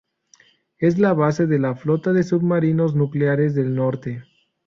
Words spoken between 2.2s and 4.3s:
submarinos nucleares del Norte.